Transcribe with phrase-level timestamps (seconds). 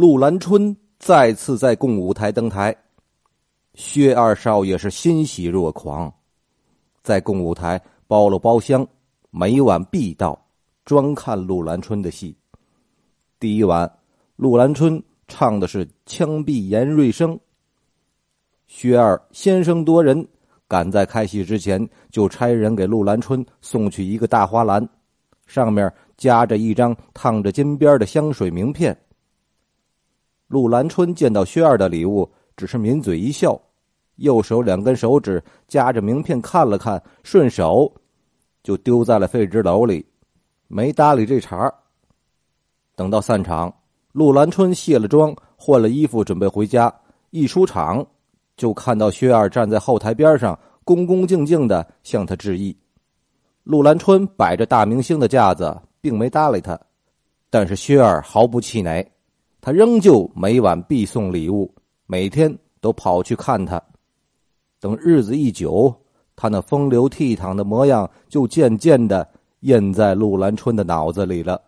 [0.00, 2.74] 陆兰春再次在共舞台登台，
[3.74, 6.10] 薛二少爷是欣喜若狂，
[7.02, 8.88] 在共舞台包了包厢，
[9.30, 10.42] 每晚必到，
[10.86, 12.34] 专看陆兰春的戏。
[13.38, 13.92] 第一晚，
[14.36, 17.38] 陆兰春唱的是枪毙严瑞生。
[18.68, 20.26] 薛二先声夺人，
[20.66, 24.88] 赶在开戏之前就差人给陆兰春送去一个大花篮，
[25.46, 28.98] 上面夹着一张烫着金边的香水名片。
[30.50, 33.56] 陆兰春见到薛二的礼物，只是抿嘴一笑，
[34.16, 37.88] 右手两根手指夹着名片看了看，顺手
[38.60, 40.04] 就丢在了废纸篓里，
[40.66, 41.72] 没搭理这茬。
[42.96, 43.72] 等到散场，
[44.10, 46.92] 陆兰春卸了妆，换了衣服，准备回家。
[47.30, 48.04] 一出场，
[48.56, 52.76] 就看到薛二站在后台边上，恭恭敬敬的向他致意。
[53.62, 56.76] 陆兰春摆着大明星的架子，并没搭理他，
[57.50, 59.08] 但是薛二毫不气馁。
[59.60, 61.72] 他仍旧每晚必送礼物，
[62.06, 63.80] 每天都跑去看他。
[64.80, 65.94] 等日子一久，
[66.34, 69.28] 他那风流倜傥的模样就渐渐的
[69.60, 71.60] 印在陆兰春的脑子里了。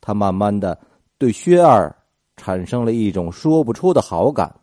[0.00, 0.78] 他慢慢的
[1.16, 1.94] 对薛二
[2.36, 4.54] 产生了一种说不出的好感。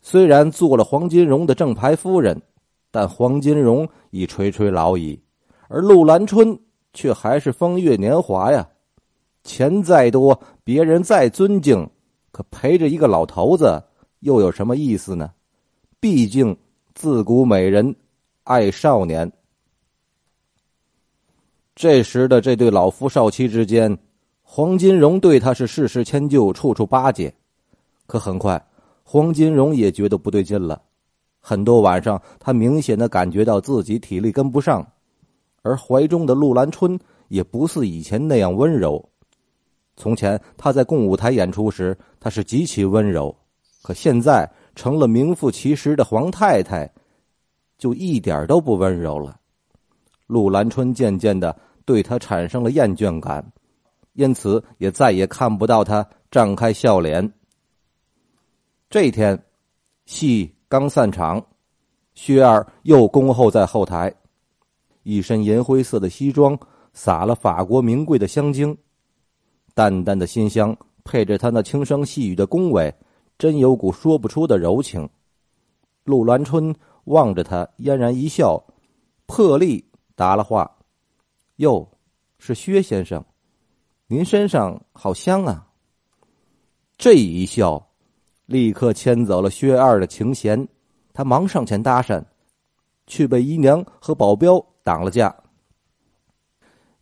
[0.00, 2.40] 虽然做了黄金荣的正牌夫人，
[2.90, 5.20] 但黄金荣已垂垂老矣，
[5.68, 6.58] 而陆兰春
[6.94, 8.66] 却还是风月年华呀。
[9.44, 11.88] 钱再多，别人再尊敬，
[12.32, 13.82] 可陪着一个老头子
[14.20, 15.30] 又有什么意思呢？
[16.00, 16.56] 毕竟
[16.94, 17.94] 自古美人
[18.44, 19.30] 爱少年。
[21.74, 23.98] 这时的这对老夫少妻之间，
[24.42, 27.34] 黄金荣对他是事事迁就，处处巴结。
[28.06, 28.64] 可很快，
[29.02, 30.80] 黄金荣也觉得不对劲了。
[31.40, 34.86] 很多晚上，他明显的感觉到自己体力跟不上，
[35.60, 36.98] 而怀中的陆兰春
[37.28, 39.10] 也不似以前那样温柔。
[39.96, 43.34] 从前他在共舞台演出时，他是极其温柔，
[43.82, 46.90] 可现在成了名副其实的皇太太，
[47.78, 49.38] 就一点都不温柔了。
[50.26, 53.44] 陆兰春渐渐的对他产生了厌倦感，
[54.14, 57.32] 因此也再也看不到他绽开笑脸。
[58.90, 59.40] 这天，
[60.06, 61.44] 戏刚散场，
[62.14, 64.12] 薛二又恭候在后台，
[65.02, 66.58] 一身银灰色的西装，
[66.92, 68.76] 撒了法国名贵的香精。
[69.74, 72.94] 淡淡的馨香配着他那轻声细语的恭维，
[73.36, 75.08] 真有股说不出的柔情。
[76.04, 76.74] 陆兰春
[77.04, 78.64] 望着他，嫣然一笑，
[79.26, 79.84] 破例
[80.14, 80.78] 答了话
[81.56, 81.88] ：“哟，
[82.38, 83.24] 是薛先生，
[84.06, 85.66] 您身上好香啊。”
[86.96, 87.90] 这一笑，
[88.46, 90.68] 立刻牵走了薛二的情弦，
[91.12, 92.24] 他忙上前搭讪，
[93.06, 95.34] 却被姨娘和保镖挡了架。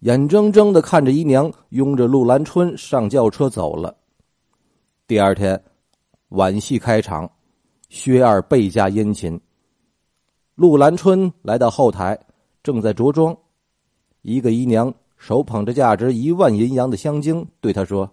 [0.02, 3.96] 眼睁睁的看着姨娘拥着陆兰春上轿车走了。
[5.06, 5.62] 第二天
[6.30, 7.30] 晚戏开场，
[7.88, 9.40] 薛二倍加殷勤。
[10.56, 12.18] 陆兰春来到后台，
[12.64, 13.36] 正在着装，
[14.22, 18.10] 一个姨娘手捧着价值一万银洋的香精，对他说：“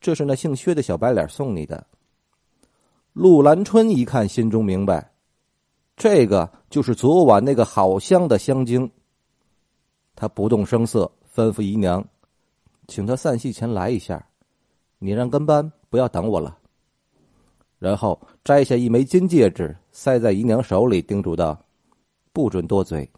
[0.00, 1.84] 这是那姓薛的小白脸送你的。”
[3.14, 5.10] 陆兰春一看，心中明白，
[5.96, 8.88] 这个就是昨晚那个好香的香精。
[10.16, 12.04] 他不动声色，吩咐姨娘，
[12.86, 14.24] 请他散戏前来一下。
[14.98, 16.56] 你让跟班不要等我了。
[17.78, 21.58] 然后摘下一枚金戒指，塞在姨娘手里，叮嘱道
[22.32, 23.10] ：“不准多嘴。”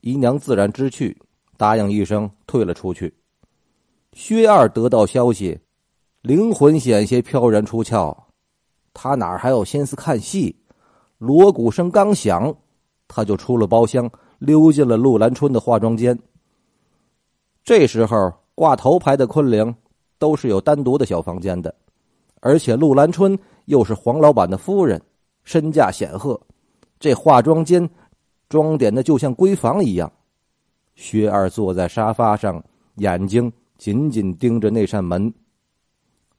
[0.00, 1.16] 姨娘自然知趣，
[1.56, 3.14] 答应一声，退了出去。
[4.14, 5.60] 薛二得到消息，
[6.22, 8.16] 灵魂险些飘然出窍。
[8.92, 10.56] 他哪还有心思看戏？
[11.18, 12.52] 锣鼓声刚响，
[13.06, 14.10] 他就出了包厢。
[14.42, 16.18] 溜进了陆兰春的化妆间。
[17.62, 19.72] 这时候挂头牌的昆凌
[20.18, 21.72] 都是有单独的小房间的，
[22.40, 25.00] 而且陆兰春又是黄老板的夫人，
[25.44, 26.40] 身价显赫，
[26.98, 27.88] 这化妆间
[28.48, 30.12] 装点的就像闺房一样。
[30.96, 32.60] 薛二坐在沙发上，
[32.96, 35.32] 眼睛紧紧盯着那扇门，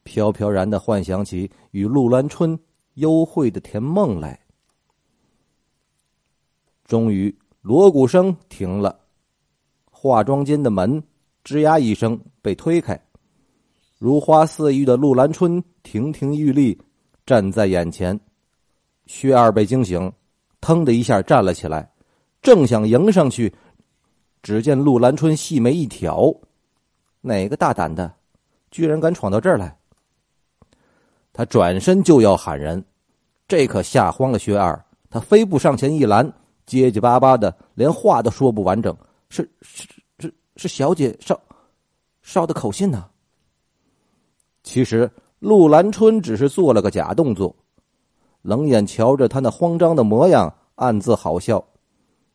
[0.04, 2.60] 飘飘然的幻想起与陆兰春
[2.96, 4.38] 幽会的甜梦来。
[6.84, 7.34] 终于。
[7.64, 9.00] 锣鼓声停了，
[9.90, 11.02] 化妆间的门
[11.46, 13.02] 吱呀一声被推开，
[13.98, 16.78] 如花似玉的陆兰春亭亭玉立
[17.26, 18.20] 站在眼前。
[19.06, 20.12] 薛二被惊醒，
[20.60, 21.90] 腾的一下站了起来，
[22.42, 23.56] 正想迎上去，
[24.42, 26.36] 只见陆兰春细眉一挑
[27.22, 28.14] ：“哪个大胆的，
[28.72, 29.74] 居然敢闯到这儿来？”
[31.32, 32.84] 他转身就要喊人，
[33.48, 36.30] 这可吓慌了薛二，他飞步上前一拦。
[36.66, 38.96] 结结巴巴的，连话都说不完整。
[39.30, 39.88] 是是
[40.20, 41.40] 是是，小姐捎
[42.22, 43.10] 捎的口信呢。
[44.64, 47.54] 其实陆兰春只是做了个假动作，
[48.42, 51.64] 冷眼瞧着他那慌张的模样，暗自好笑。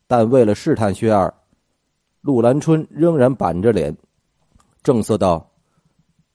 [0.06, 1.32] 但为了试探薛二，
[2.20, 3.96] 陆兰春仍然板着脸，
[4.82, 5.50] 正色道：“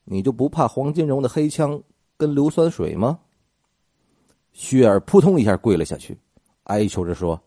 [0.05, 1.81] 你就不怕黄金荣的黑枪
[2.17, 3.19] 跟硫酸水吗？”
[4.53, 6.17] 薛二扑通一下跪了下去，
[6.63, 7.39] 哀求着说：“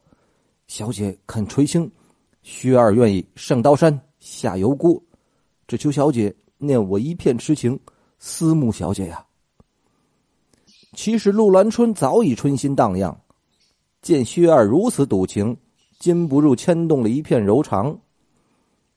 [0.67, 1.91] 小姐肯垂青，
[2.43, 5.01] 薛二愿意上刀山下油锅，
[5.67, 7.79] 只求小姐念我一片痴情，
[8.19, 9.25] 思慕小姐呀。”
[10.95, 13.21] 其实陆兰春早已春心荡漾，
[14.03, 15.57] 见薛二如此笃情，
[15.99, 17.99] 禁不住牵动了一片柔肠。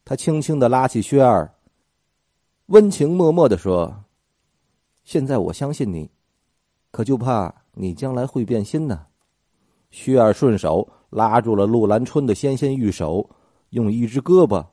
[0.06, 1.54] 他轻轻的拉起薛二，
[2.68, 4.06] 温情脉脉的说
[5.04, 6.10] ：“现在我相信你，
[6.92, 9.06] 可就怕……”你将来会变心呢。
[9.90, 13.30] 薛二顺手拉住了陆兰春的纤纤玉手，
[13.70, 14.66] 用一只胳膊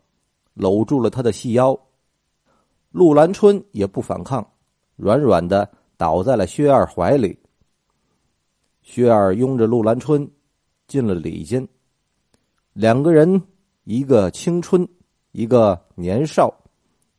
[0.55, 1.79] 搂住了他的细腰。
[2.91, 4.47] 陆兰春也不反抗，
[4.97, 7.39] 软软的倒在了薛二怀里。
[8.83, 10.31] 薛二拥着陆兰春
[10.87, 11.67] 进了里间，
[12.73, 13.43] 两个人
[13.85, 14.89] 一个青春，
[15.33, 16.55] 一个年少，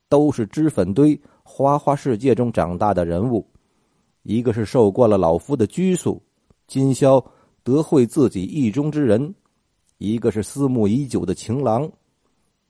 [0.07, 3.45] 都是脂粉堆花花世界中长大的人物。
[4.23, 6.21] 一个是受惯了老夫的拘束，
[6.67, 7.23] 今宵
[7.67, 9.29] 得会自己意中之人；
[9.97, 11.91] 一个是思慕已久的情郎，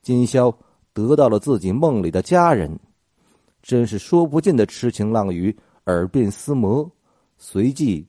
[0.01, 0.51] 今宵
[0.91, 2.79] 得到了自己梦里的佳人。
[3.61, 5.55] 真是说不尽的痴情浪语，
[5.85, 6.89] 耳鬓厮磨。
[7.37, 8.07] 随即，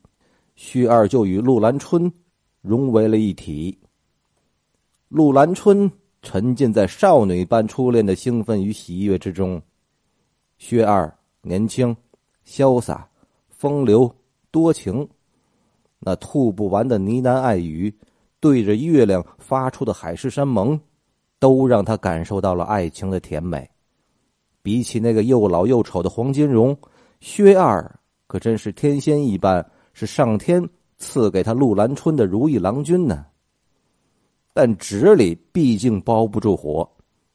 [0.56, 2.10] 薛二就与陆兰春
[2.62, 3.78] 融为了一体。
[5.10, 5.90] 陆兰春
[6.22, 9.60] 沉浸在少女般初恋的兴奋与喜悦之中，
[10.56, 11.94] 薛二年轻
[12.46, 13.06] 潇洒。
[13.50, 14.10] 风流
[14.50, 15.06] 多情，
[16.00, 17.92] 那吐不完的呢喃爱语，
[18.40, 20.78] 对着月亮发出的海誓山盟，
[21.38, 23.68] 都让他感受到了爱情的甜美。
[24.62, 26.76] 比起那个又老又丑的黄金荣，
[27.20, 30.62] 薛二可真是天仙一般，是上天
[30.98, 33.24] 赐给他陆兰春的如意郎君呢。
[34.52, 36.88] 但纸里毕竟包不住火，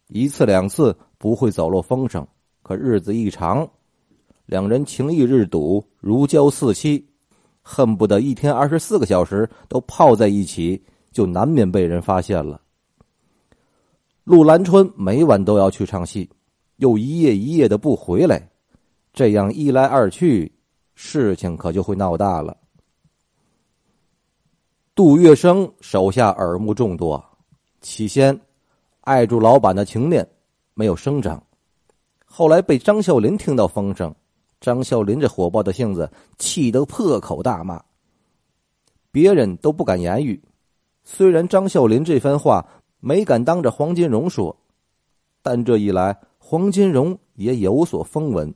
[0.07, 2.25] 一次两次不会走漏风声，
[2.62, 3.68] 可日子一长。
[4.45, 7.04] 两人情谊日笃，如胶似漆，
[7.63, 10.80] 恨不得一天二十四个小时都泡在一起，
[11.12, 12.62] 就难免被人发现了。
[14.25, 16.30] 陆兰春每晚都要去唱戏，
[16.75, 18.50] 又一夜一夜的不回来，
[19.13, 20.51] 这样一来二去，
[20.94, 22.56] 事情可就会闹大了。
[24.94, 27.24] 杜月笙手下耳目众多，
[27.81, 28.39] 起先
[29.01, 30.27] 碍住老板的情面，
[30.74, 31.42] 没有声张，
[32.25, 34.13] 后来被张孝林听到风声。
[34.63, 37.83] 张孝林这火爆的性子，气得破口大骂。
[39.12, 40.42] 别人都不敢言语。
[41.04, 42.65] 虽然张孝林这番话
[43.01, 44.56] 没敢当着黄金荣说，
[45.42, 48.56] 但这一来，黄金荣也有所风闻。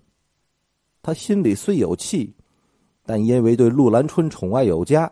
[1.01, 2.33] 他心里虽有气，
[3.05, 5.11] 但因为对陆兰春宠爱有加，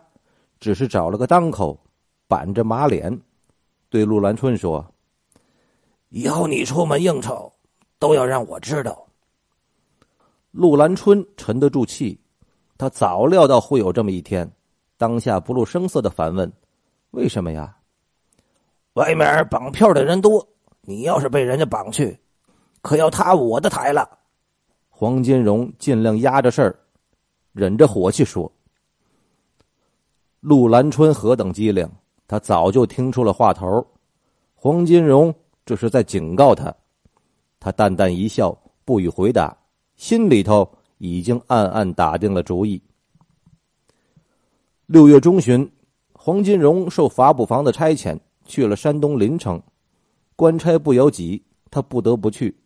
[0.60, 1.78] 只是找了个当口，
[2.26, 3.20] 板着马脸，
[3.90, 4.82] 对陆兰春说
[6.08, 7.52] ：“以后你出门应酬，
[7.98, 9.05] 都要让我知道。”
[10.56, 12.18] 陆兰春沉得住气，
[12.78, 14.50] 他早料到会有这么一天，
[14.96, 16.50] 当下不露声色的反问
[17.12, 17.76] ：“为什么呀？”
[18.94, 20.48] 外面绑票的人多，
[20.80, 22.18] 你要是被人家绑去，
[22.80, 24.08] 可要塌我的台了。
[24.88, 26.78] 黄金荣尽量压着事儿，
[27.52, 28.50] 忍着火气说
[30.40, 31.86] ：“陆兰春何等机灵，
[32.26, 33.86] 他早就听出了话头。
[34.54, 35.34] 黄金荣
[35.66, 36.74] 这是在警告他。”
[37.60, 39.54] 他淡淡一笑，不予回答。
[39.96, 42.80] 心里头已经暗暗打定了主意。
[44.86, 45.68] 六月中旬，
[46.12, 49.60] 黄金荣受法捕房的差遣去了山东临城，
[50.36, 52.56] 官差不由己，他不得不去。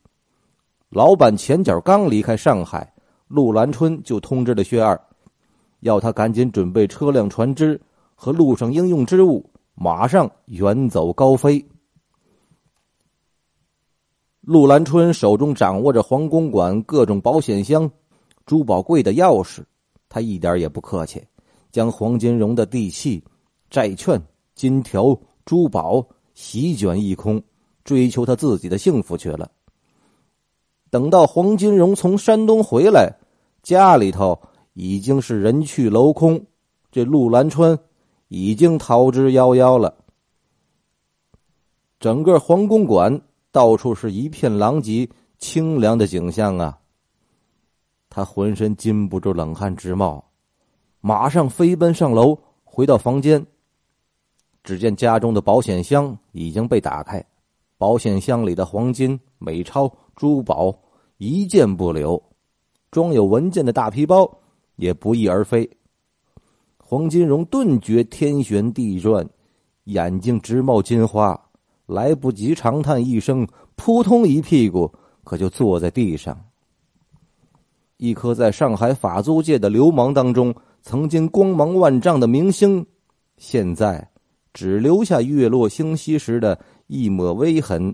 [0.91, 2.93] 老板前脚刚离开上海，
[3.29, 5.01] 陆兰春就通知了薛二，
[5.81, 7.81] 要他赶紧准备车辆、船只
[8.15, 11.65] 和路上应用之物，马上远走高飞。
[14.51, 17.89] 陆兰春手中掌握着黄公馆各种保险箱、
[18.47, 19.63] 珠宝柜的钥匙，
[20.09, 21.23] 他一点也不客气，
[21.71, 23.23] 将黄金荣的地契、
[23.71, 24.21] 债券、
[24.57, 26.05] 金条、珠宝
[26.35, 27.41] 席卷一空，
[27.85, 29.49] 追求他自己的幸福去了。
[30.91, 33.09] 等到黄金荣从山东回来，
[33.63, 34.37] 家里头
[34.73, 36.45] 已经是人去楼空，
[36.91, 37.79] 这陆兰春
[38.27, 39.95] 已经逃之夭夭了。
[42.01, 43.23] 整个皇宫馆。
[43.53, 46.79] 到处是一片狼藉、清凉的景象啊！
[48.09, 50.25] 他浑身禁不住冷汗直冒，
[51.01, 53.45] 马上飞奔上楼，回到房间。
[54.63, 57.25] 只见家中的保险箱已经被打开，
[57.79, 60.77] 保险箱里的黄金、美钞、珠宝
[61.19, 62.23] 一件不留。
[62.91, 64.31] 装有文件的大皮包
[64.77, 65.69] 也不翼而飞。
[66.77, 69.29] 黄金荣顿觉天旋地转，
[69.85, 71.41] 眼睛直冒金花，
[71.91, 73.45] 来不及长叹一声，
[73.75, 74.93] 扑通一屁股
[75.25, 76.39] 可就坐在地上。
[77.97, 82.87] 一颗在上海法租界的流氓当中曾经光芒万丈的明星，
[83.39, 84.09] 现在
[84.55, 87.93] 只留下月落星稀时的一抹微痕，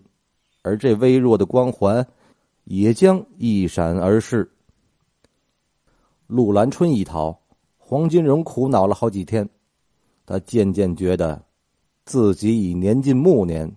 [0.63, 2.07] 而这微弱的光环
[2.65, 4.49] 也将一闪而逝。
[6.27, 7.37] 陆兰春一逃。
[7.79, 9.49] 黄金荣苦恼了好几天，
[10.27, 11.41] 他渐渐觉得，
[12.05, 13.73] 自己已年近暮年，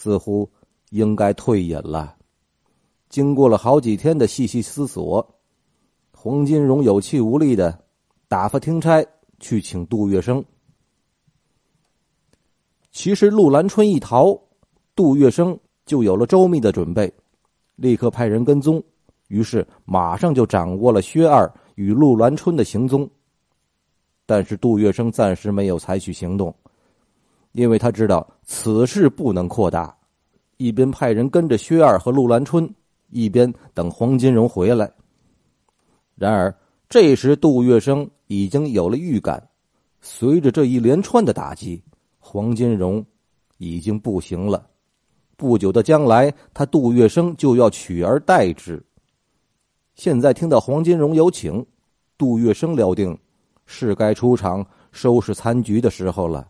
[0.00, 0.48] 似乎
[0.90, 2.14] 应该退隐了。
[3.08, 5.28] 经过了好几天的细细思索，
[6.12, 7.76] 黄金荣有气无力的
[8.28, 9.04] 打发听差
[9.40, 10.44] 去请杜月笙。
[12.92, 14.40] 其实陆兰春一逃，
[14.94, 17.12] 杜月笙就有了周密的准备，
[17.74, 18.80] 立刻派人跟踪，
[19.26, 23.10] 于是马上就掌握了薛二与陆兰春的行踪。
[24.26, 26.54] 但是杜月笙暂时没有采取行动，
[27.52, 29.96] 因为他知道此事不能扩大，
[30.56, 32.68] 一边派人跟着薛二和陆兰春，
[33.10, 34.90] 一边等黄金荣回来。
[36.14, 36.54] 然而
[36.88, 39.48] 这时杜月笙已经有了预感，
[40.00, 41.82] 随着这一连串的打击，
[42.18, 43.04] 黄金荣
[43.58, 44.66] 已经不行了。
[45.36, 48.82] 不久的将来，他杜月笙就要取而代之。
[49.94, 51.64] 现在听到黄金荣有请，
[52.16, 53.18] 杜月笙料定。
[53.70, 56.48] 是该出场收拾残局的时候了。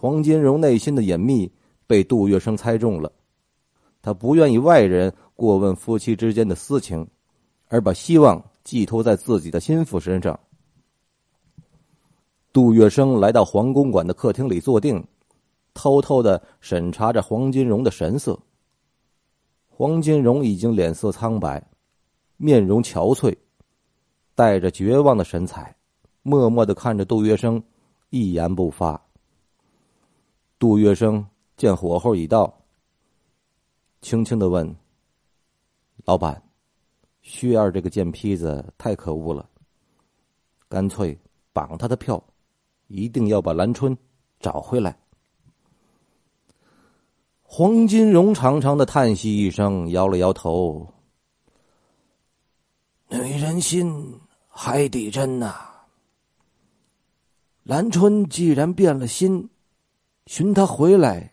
[0.00, 1.52] 黄金荣内心的隐秘
[1.88, 3.10] 被杜月笙猜中了，
[4.00, 7.04] 他不愿意外人过问夫妻之间的私情，
[7.66, 10.38] 而把希望寄托在自己的心腹身上。
[12.52, 15.04] 杜月笙来到黄公馆的客厅里坐定，
[15.74, 18.38] 偷偷的审查着黄金荣的神色。
[19.66, 21.60] 黄金荣已经脸色苍白，
[22.36, 23.36] 面容憔悴。
[24.36, 25.74] 带着绝望的神采，
[26.22, 27.60] 默默的看着杜月笙，
[28.10, 29.07] 一言不发。
[30.58, 31.24] 杜月笙
[31.56, 32.52] 见火候已到，
[34.00, 34.76] 轻轻的问
[36.04, 36.42] ：“老板，
[37.22, 39.48] 薛二这个贱坯子太可恶了，
[40.68, 41.16] 干脆
[41.52, 42.22] 绑他的票，
[42.88, 43.96] 一定要把兰春
[44.40, 44.98] 找回来。”
[47.42, 50.86] 黄金荣长长的叹息一声，摇了摇头
[53.08, 54.20] ：“女人心。”
[54.60, 55.54] 海底针呐！
[57.62, 59.48] 兰春既然变了心，
[60.28, 61.32] 寻他回来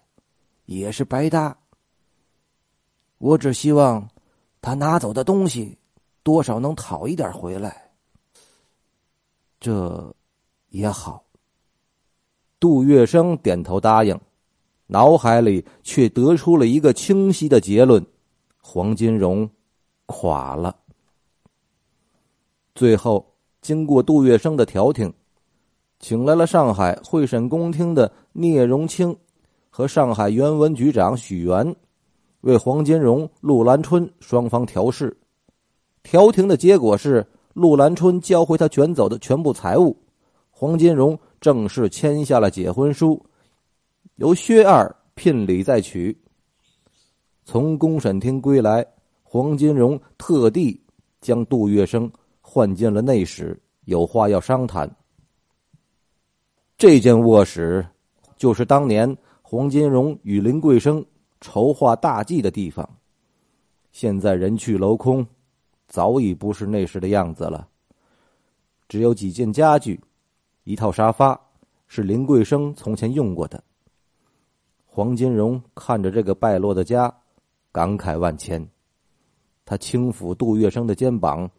[0.68, 1.58] 也是白搭。
[3.18, 4.10] 我只希望
[4.62, 5.78] 他拿走的东西
[6.24, 7.92] 多少能讨一点回来。
[9.60, 10.16] 这
[10.70, 11.26] 也好。
[12.58, 14.18] 杜月笙点头答应，
[14.88, 18.04] 脑海里却得出了一个清晰的结论：
[18.62, 19.50] 黄金荣
[20.06, 20.74] 垮了。
[22.74, 25.14] 最后，经过杜月笙的调停，
[26.00, 29.16] 请来了上海会审公厅的聂荣清
[29.70, 31.76] 和上海原文局长许元，
[32.42, 35.18] 为黄金荣、陆兰春双方调事。
[36.04, 39.98] 调停的结果是，陆兰春交回他卷走的全部财物，
[40.52, 43.26] 黄金荣正式签下了结婚书，
[44.16, 46.16] 由薛二聘礼再娶。
[47.44, 48.86] 从公审厅归来，
[49.24, 50.80] 黄金荣特地
[51.22, 52.10] 将杜月笙。
[52.48, 54.90] 换进了内室，有话要商谈。
[56.78, 57.86] 这间卧室
[58.36, 61.06] 就是当年黄金荣与林桂生
[61.40, 62.88] 筹划大计的地方。
[63.92, 65.26] 现在人去楼空，
[65.88, 67.68] 早已不是那时的样子了。
[68.90, 70.00] 只有几件家具，
[70.64, 71.40] 一套沙发
[71.88, 73.64] 是林桂生从前用过的。
[74.86, 77.14] 黄金荣看着这个败落的家，
[77.72, 78.66] 感慨万千。
[79.64, 81.50] 他轻抚杜月笙的肩膀。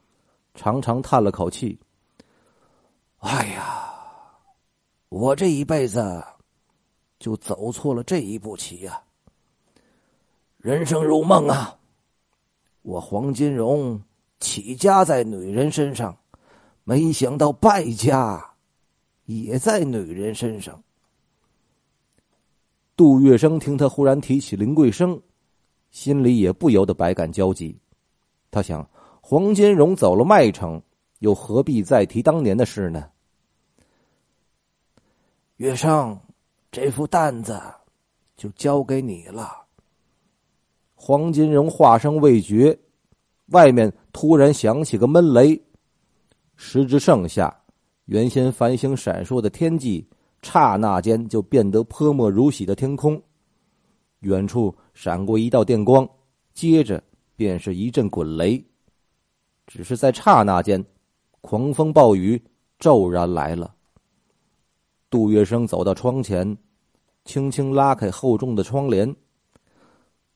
[0.59, 1.79] 长长叹了口气
[3.21, 3.93] ：“哎呀，
[5.09, 6.25] 我这一辈子
[7.19, 9.03] 就走错了这一步棋呀！
[10.59, 11.79] 人生如梦啊！
[12.83, 14.01] 我黄金荣
[14.41, 16.17] 起家在女人身上，
[16.85, 18.55] 没想到败家
[19.25, 20.83] 也在女人身上。”
[22.97, 25.21] 杜月笙听他忽然提起林桂生，
[25.91, 27.79] 心里也不由得百感交集。
[28.51, 28.89] 他想。
[29.29, 30.81] 黄金荣走了麦城，
[31.19, 33.11] 又何必再提当年的事呢？
[35.57, 36.19] 月生，
[36.71, 37.59] 这副担子
[38.37, 39.65] 就交给你了。
[40.95, 42.79] 黄金荣话声未绝，
[43.47, 45.59] 外面突然响起个闷雷，
[46.57, 47.55] 时值盛夏，
[48.05, 50.07] 原先繁星闪烁的天际，
[50.43, 53.21] 刹那间就变得泼墨如洗的天空。
[54.21, 56.07] 远处闪过一道电光，
[56.53, 57.03] 接着
[57.35, 58.63] 便是一阵滚雷。
[59.67, 60.85] 只是在刹那间，
[61.41, 62.43] 狂风暴雨
[62.79, 63.76] 骤然来了。
[65.09, 66.57] 杜月笙走到窗前，
[67.25, 69.15] 轻轻拉开厚重的窗帘，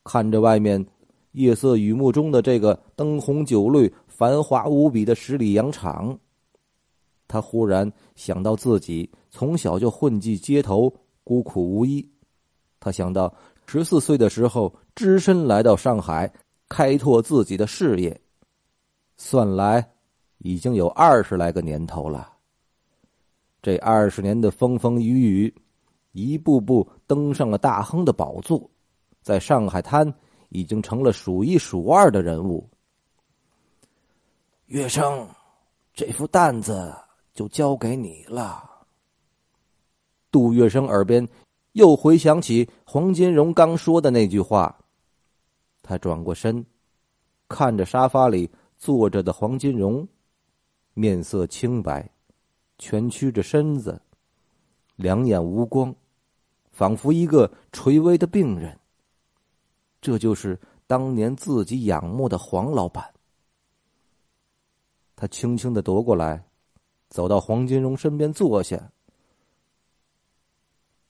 [0.05, 0.85] 看着外面
[1.33, 6.19] 夜色雨幕中的这个灯红酒绿、繁华无比的十里洋场，
[7.27, 10.93] 他忽然想到自己从小就混迹街头，
[11.25, 12.09] 孤苦无依。
[12.79, 13.33] 他想到
[13.67, 16.33] 十四岁的时候，只身来到上海，
[16.69, 18.21] 开拓自己的事业。
[19.17, 19.87] 算来，
[20.39, 22.30] 已经有二十来个年头了。
[23.63, 25.55] 这二十年的风风雨雨，
[26.13, 28.71] 一步步登上了大亨的宝座，
[29.23, 30.13] 在上海滩
[30.49, 32.69] 已经成了数一数二的人物。
[34.67, 35.29] 月生，
[35.93, 36.95] 这副担子
[37.35, 38.69] 就交给你了。
[40.31, 41.29] 杜月笙耳边
[41.73, 44.79] 又回想起黄金荣刚说的那句话，
[45.83, 46.65] 他转过身，
[47.49, 48.51] 看着沙发里。
[48.83, 50.09] 坐着的黄金荣，
[50.95, 52.11] 面色清白，
[52.81, 54.01] 蜷曲着身子，
[54.97, 55.95] 两眼无光，
[56.73, 58.77] 仿佛一个垂危的病人。
[60.01, 63.05] 这就是当年自己仰慕的黄老板。
[65.15, 66.43] 他轻轻的踱过来，
[67.11, 68.91] 走到黄金荣身边坐下。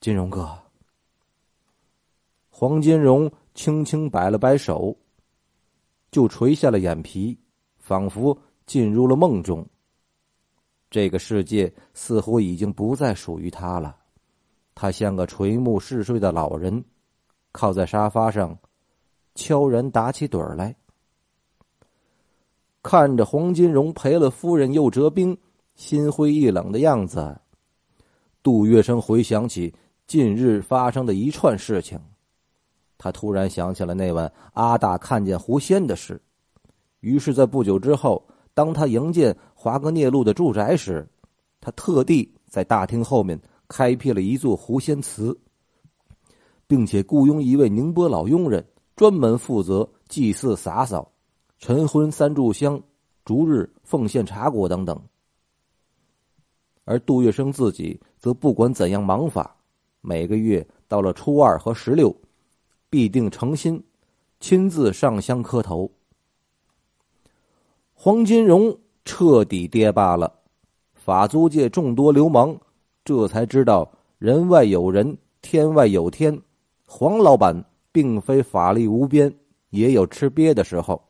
[0.01, 0.59] 金荣哥，
[2.49, 4.95] 黄金荣轻轻摆了摆手，
[6.11, 7.39] 就垂下了眼皮。
[7.83, 8.37] 仿佛
[8.67, 9.67] 进入了梦中。
[10.91, 13.95] 这个世界似乎已经不再属于他了。
[14.75, 16.83] 他像个垂暮嗜睡的老人，
[17.53, 18.57] 靠在沙发上，
[19.33, 20.75] 悄然打起盹来。
[22.83, 25.37] 看着黄金荣赔了夫人又折兵，
[25.75, 27.39] 心灰意冷的样子，
[28.43, 29.73] 杜月笙回想起
[30.07, 31.97] 近日发生的一串事情，
[32.97, 36.21] 他突然想起了那晚阿大看见狐仙的事。
[36.99, 41.07] 于是，在不久之后，当他迎见华格涅路的住宅时，
[41.59, 45.39] 他特地在大厅后面开辟了一座狐仙祠，
[46.65, 51.11] 并且雇佣一位宁波老佣人，专门负责祭祀、洒扫、
[51.59, 52.81] 晨昏三炷香、
[53.23, 54.99] 逐日奉献茶果等等。
[56.83, 59.55] 而杜月笙自己则不管怎样忙法，
[60.01, 62.11] 每个月到了初二和十六，
[62.89, 63.79] 必定诚心
[64.39, 65.87] 亲自上香磕头。
[67.93, 70.31] 黄金荣彻底跌罢了，
[70.93, 72.55] 法租界众多流氓
[73.03, 76.39] 这才知道人外有人，天外有天。
[76.85, 79.33] 黄老板并非法力无边，
[79.69, 81.01] 也有吃瘪的时候。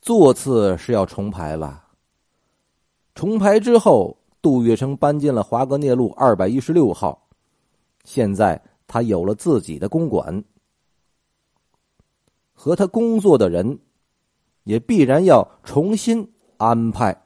[0.00, 1.84] 座次是要重排了。
[3.14, 7.28] 重排之后，杜月笙搬进了华格涅路二百一十六号。
[8.04, 10.42] 现在他有了自己的公馆，
[12.52, 13.78] 和他工作的人。
[14.64, 17.16] 也必然要重新安排。